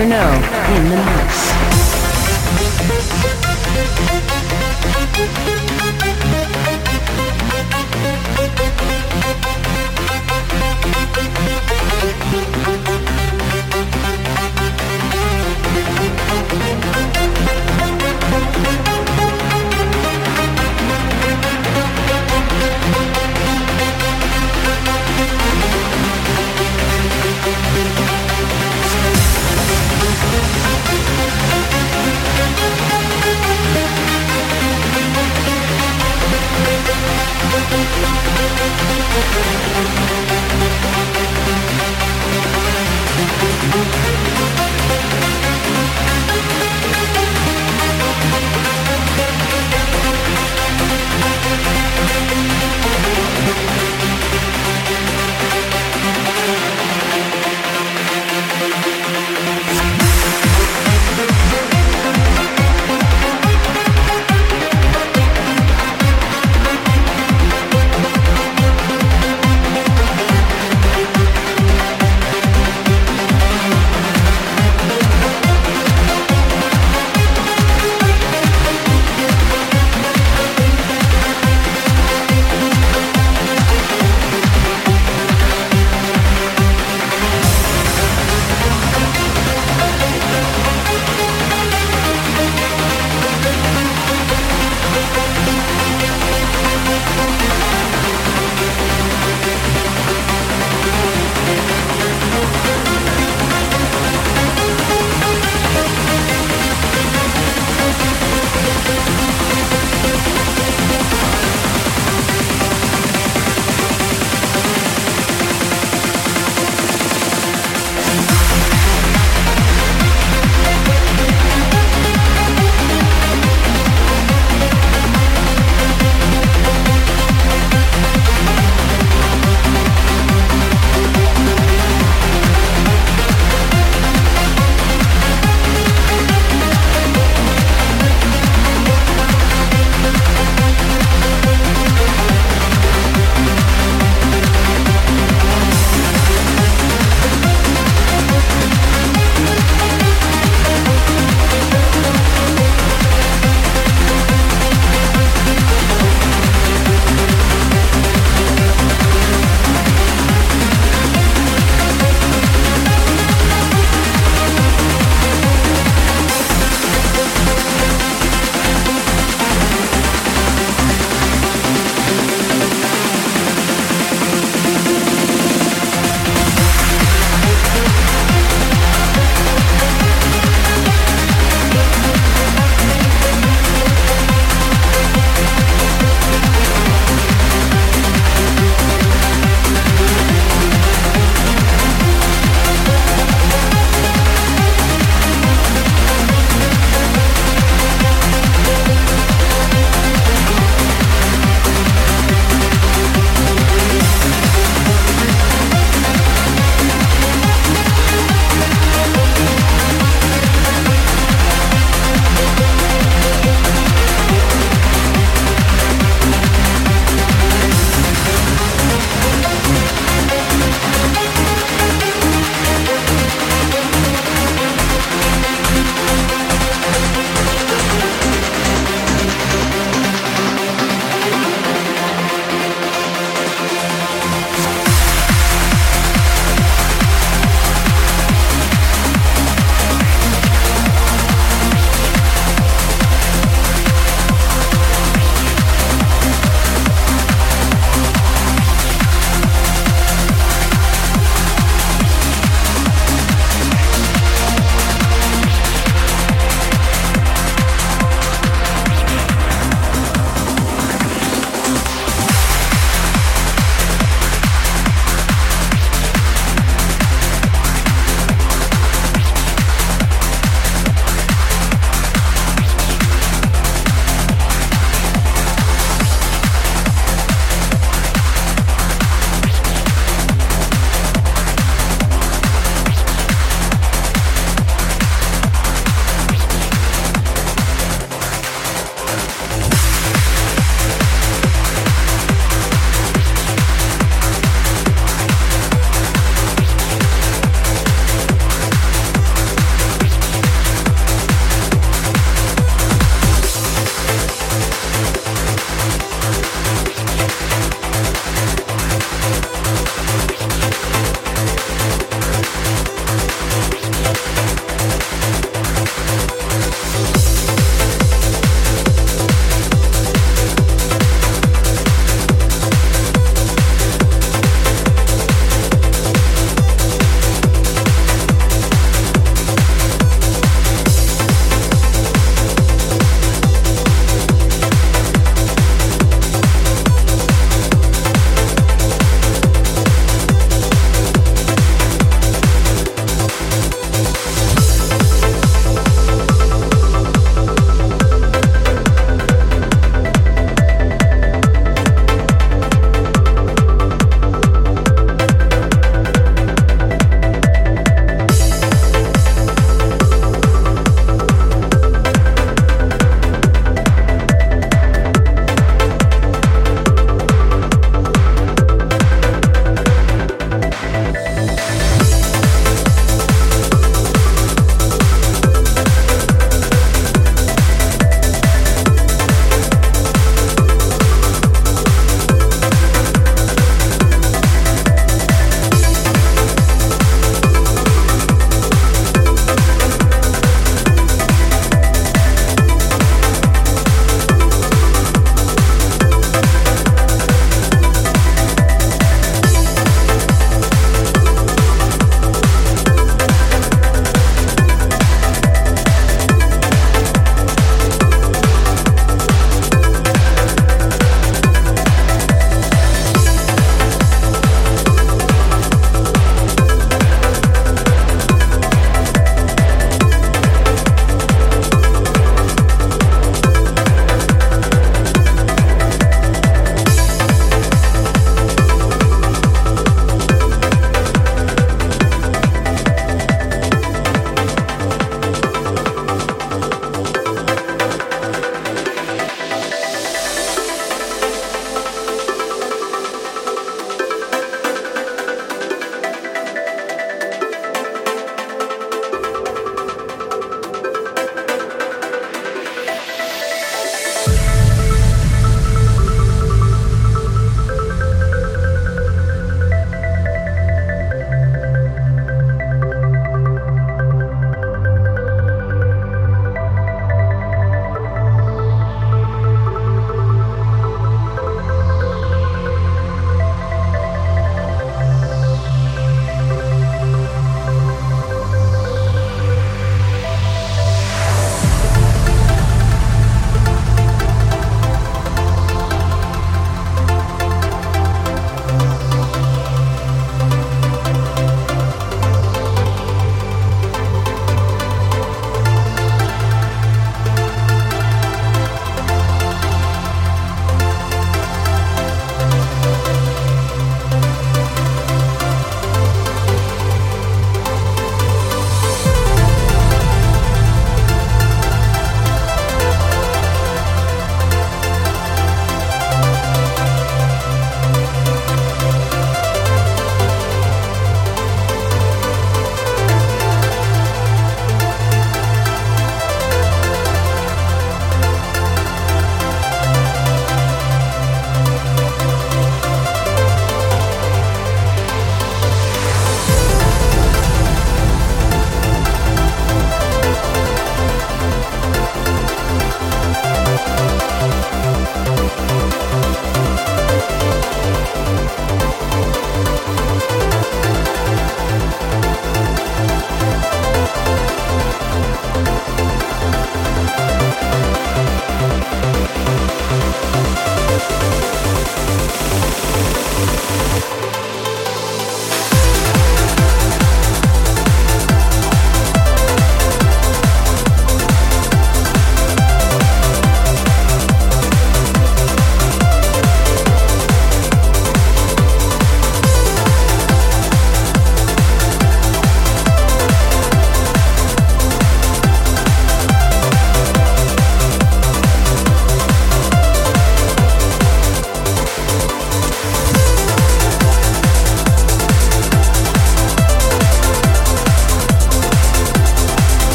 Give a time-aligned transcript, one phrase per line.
[0.00, 0.59] Danny Bruno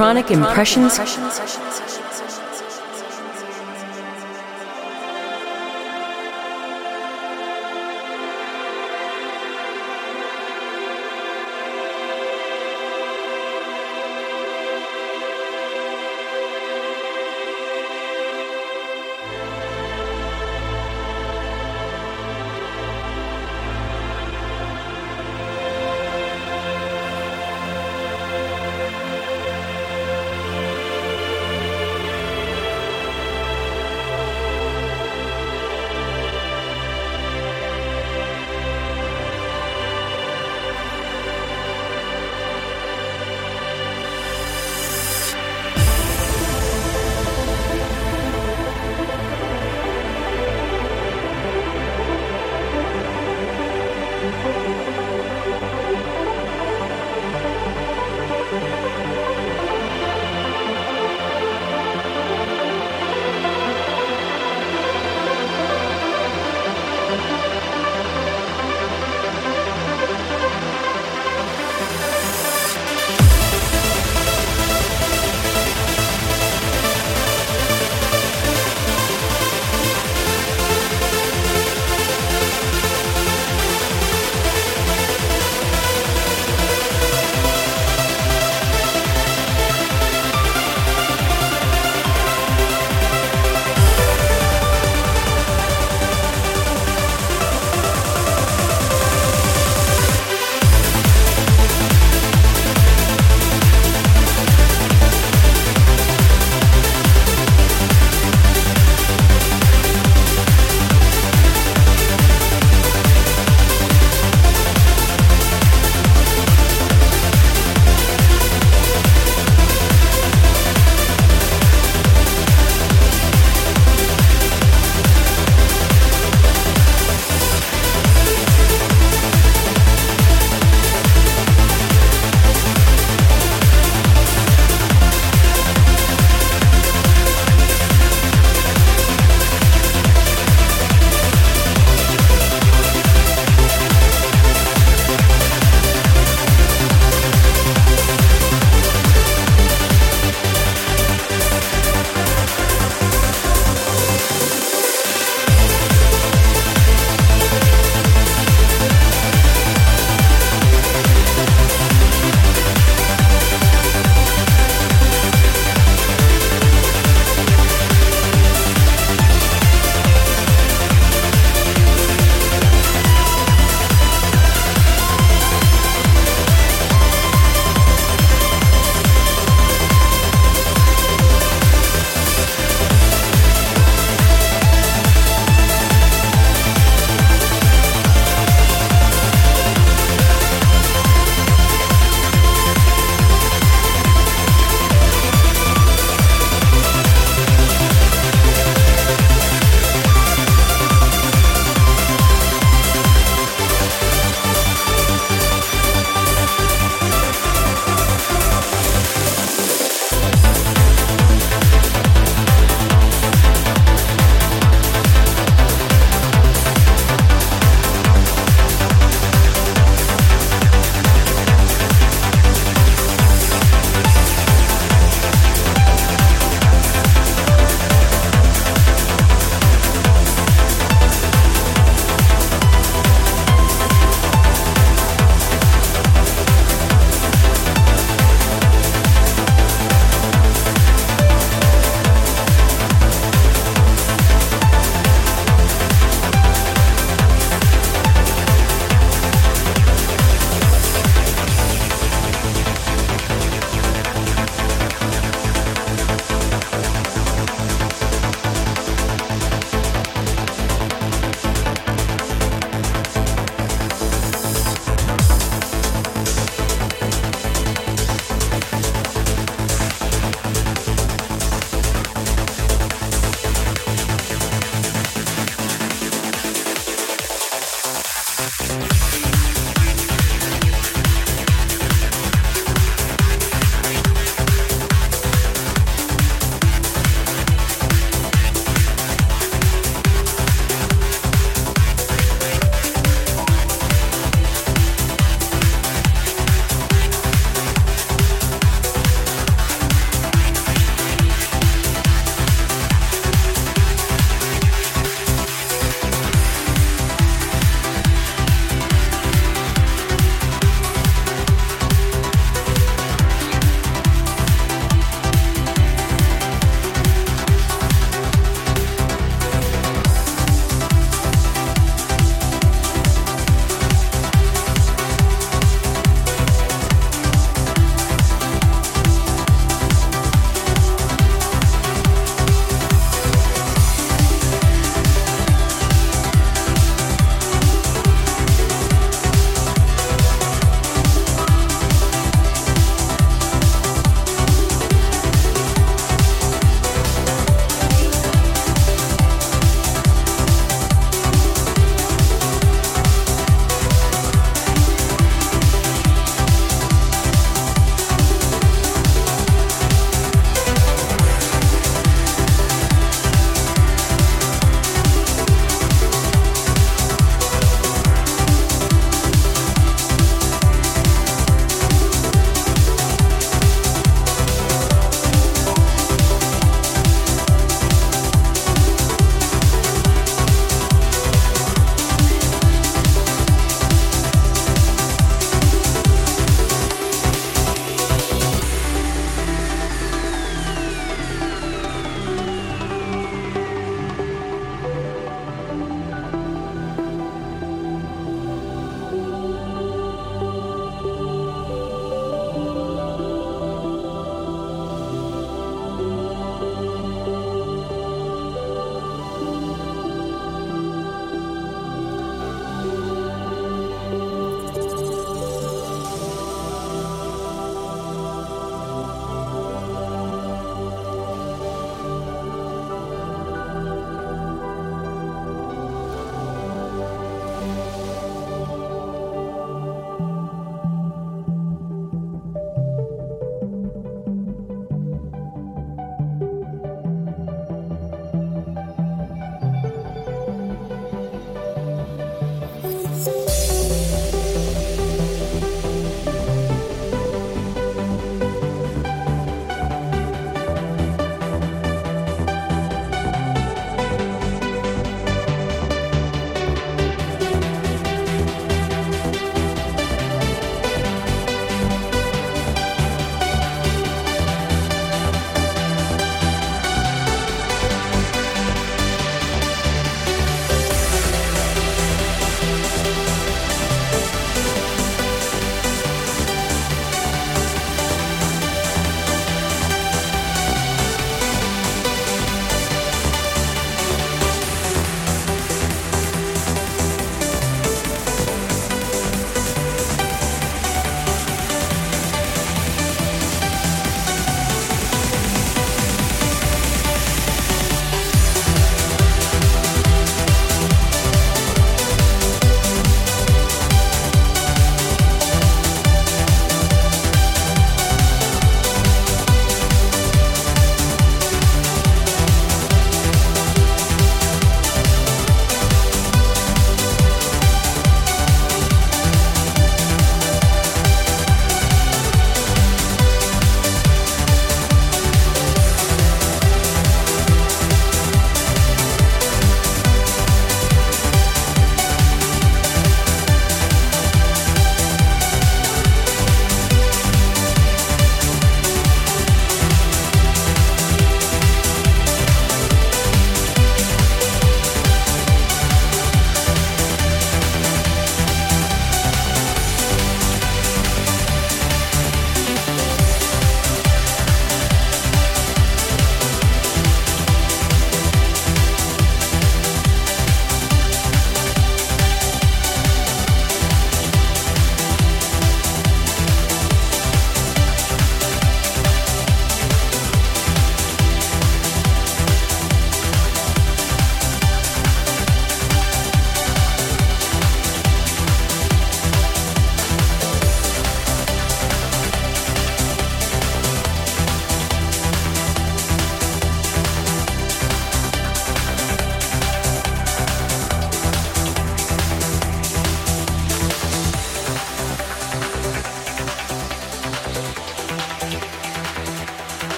[0.00, 0.98] Electronic Impressions.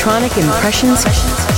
[0.00, 1.49] Electronic Impressions.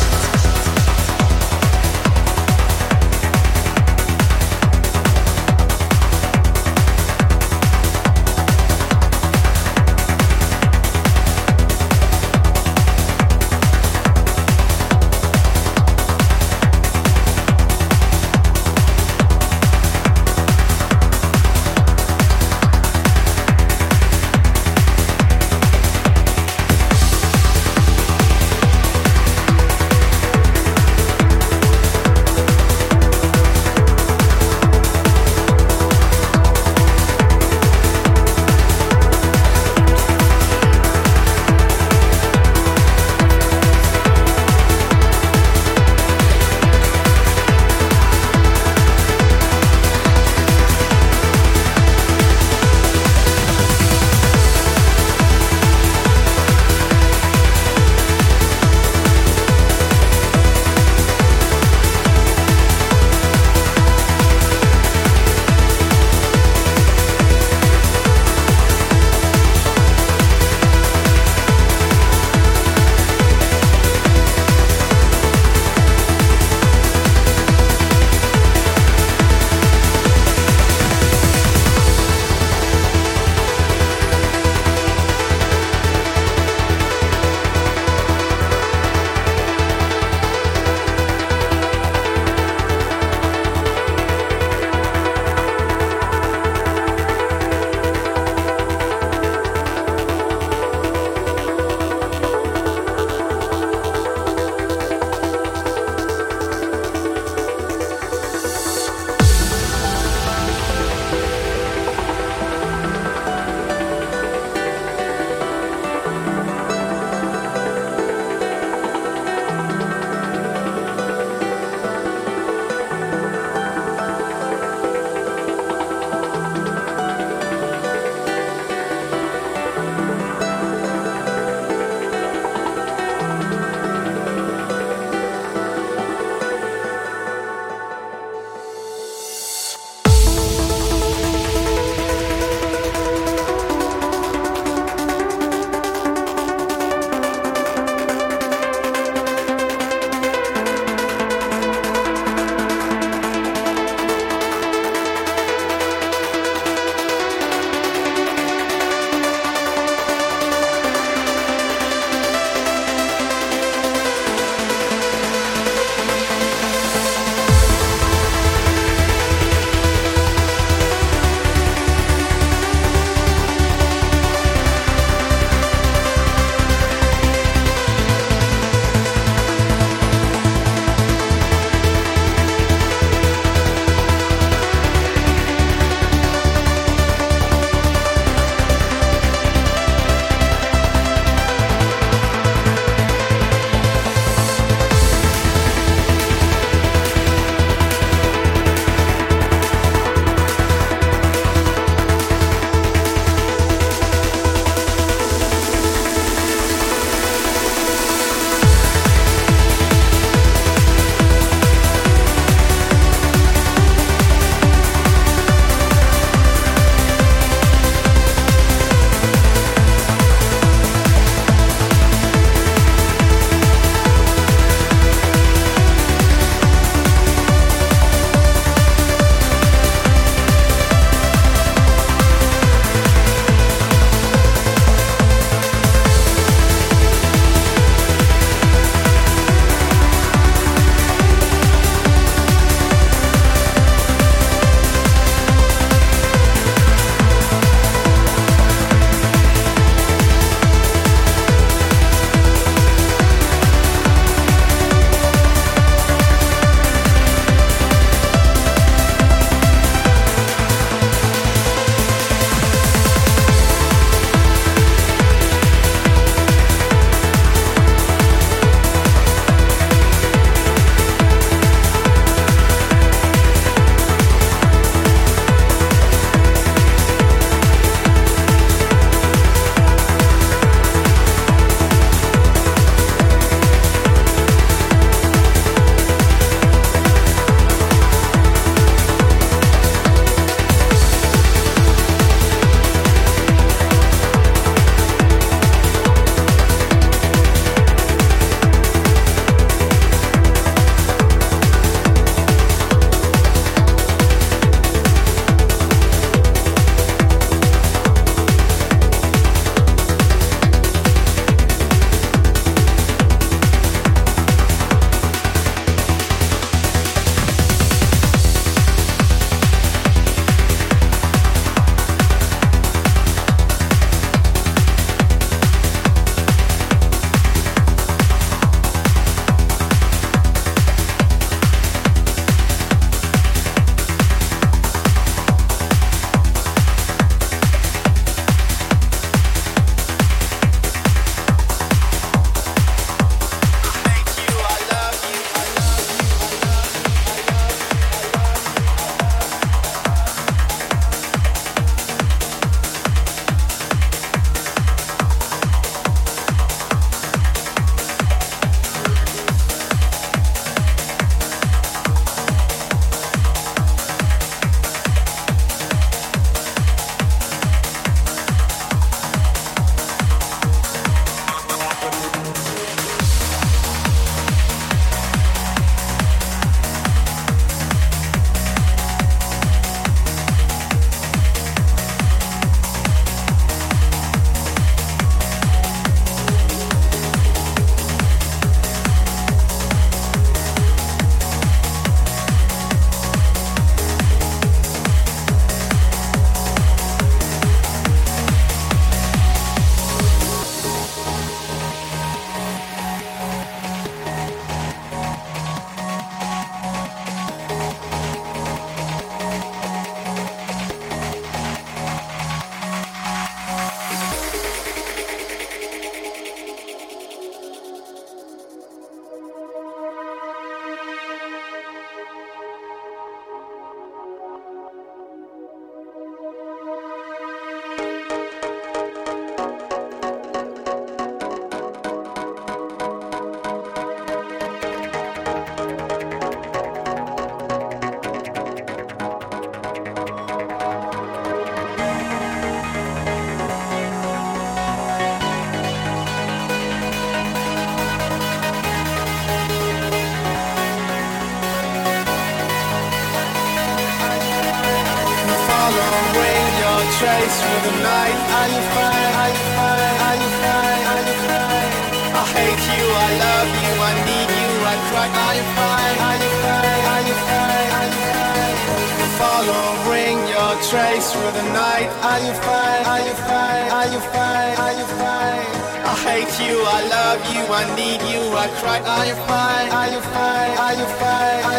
[476.04, 480.10] I hate you, I love you, I need you, I cry, are you fine, are
[480.12, 481.71] you fine, are you fine?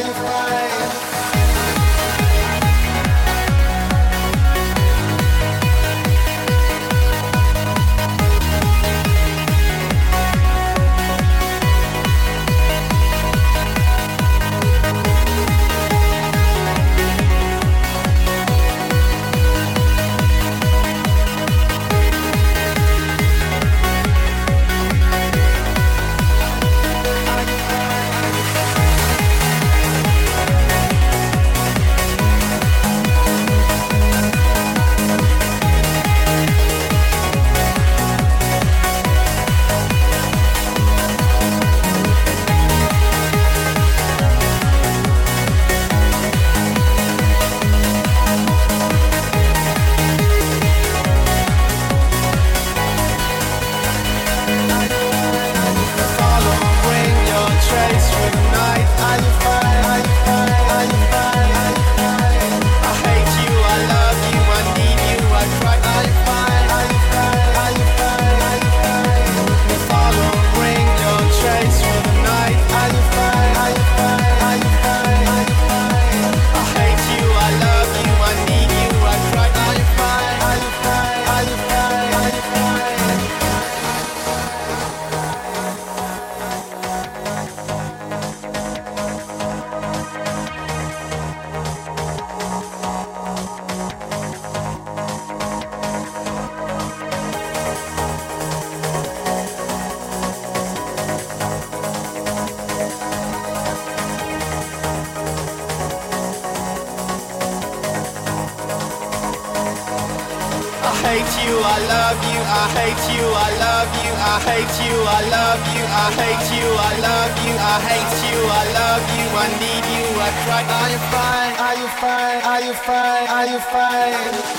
[122.73, 123.27] you fine?
[123.27, 124.52] Are you fine?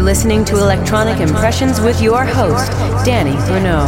[0.00, 2.70] You're listening to Electronic Impressions with your host,
[3.04, 3.84] Danny Bruno.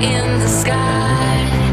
[0.00, 1.65] in the sky,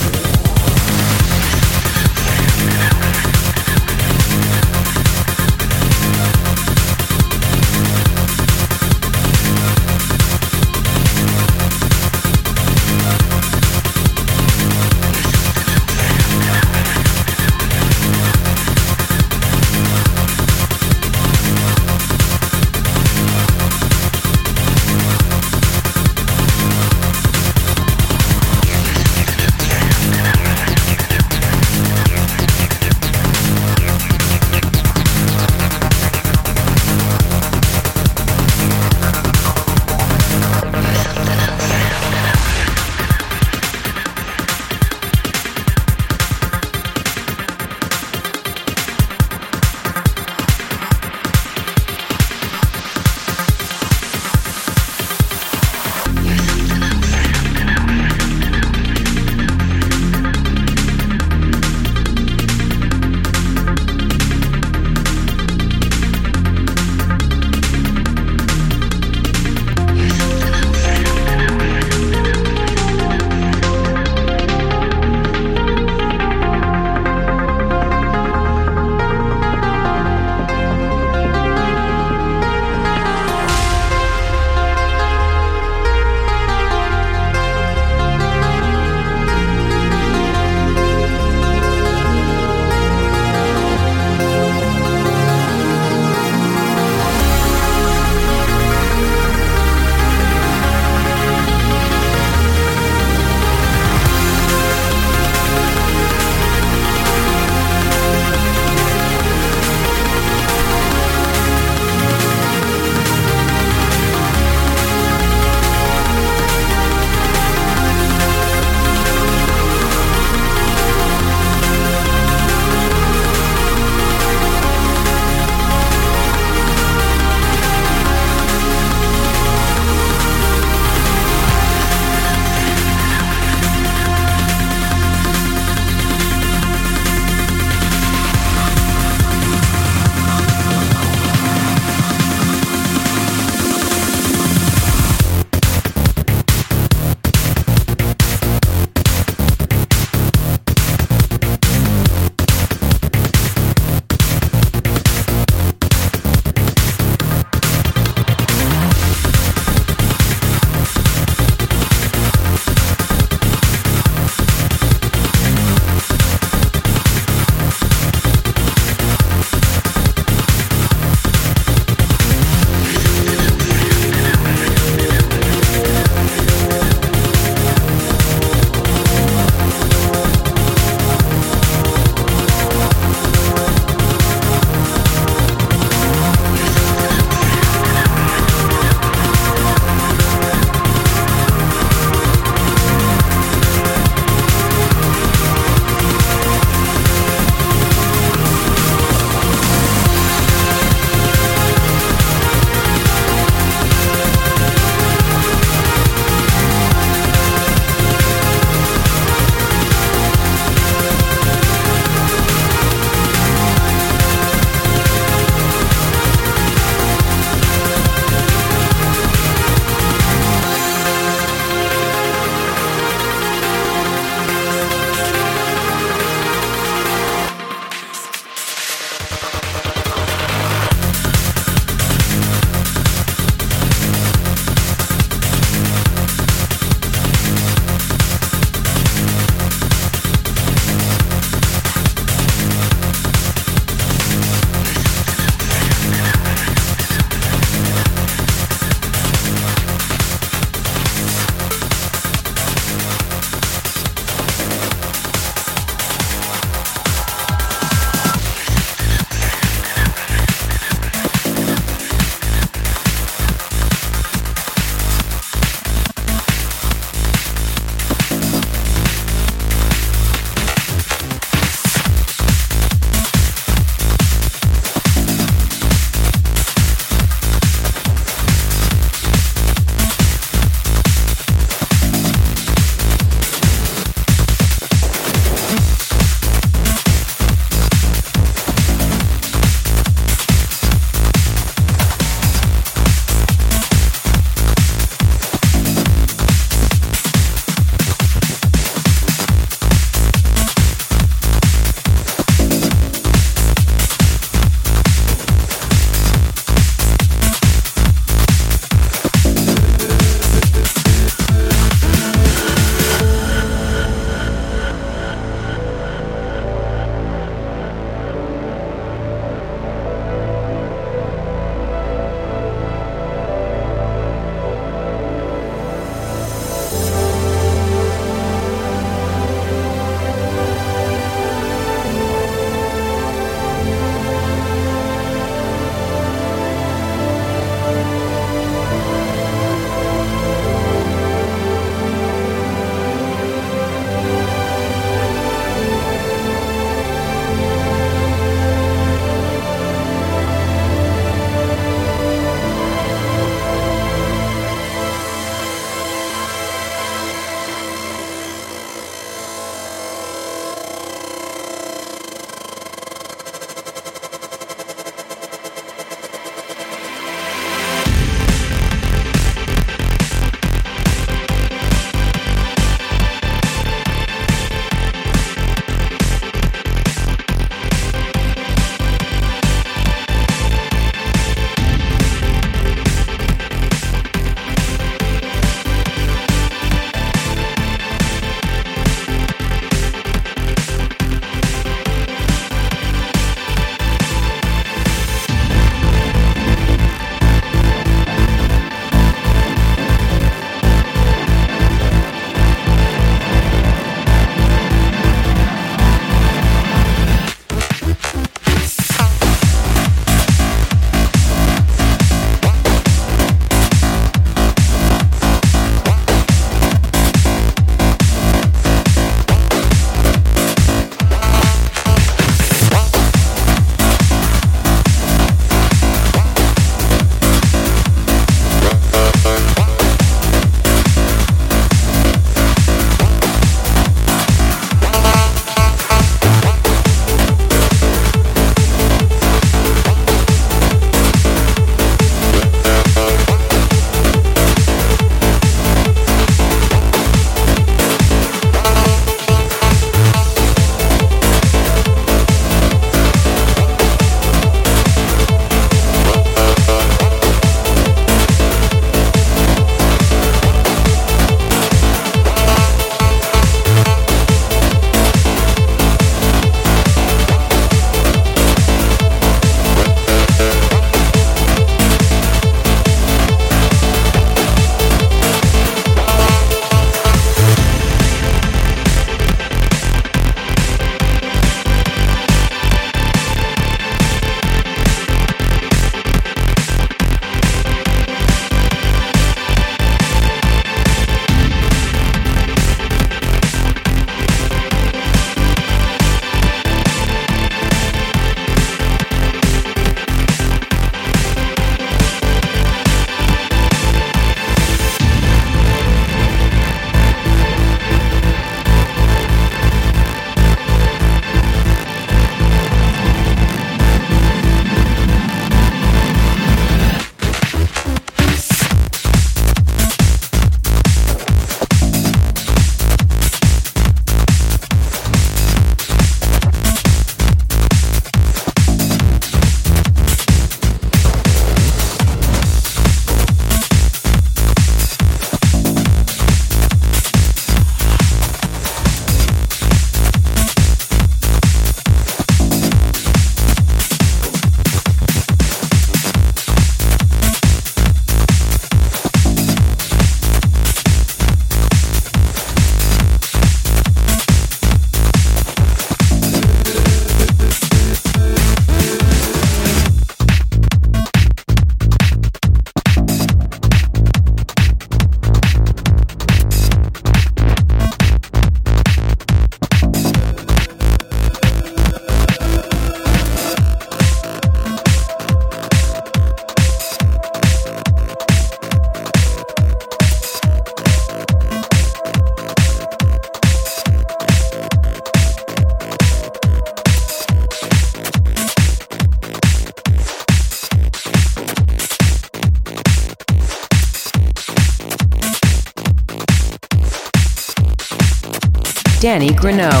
[599.31, 600.00] DannyGreneau.com.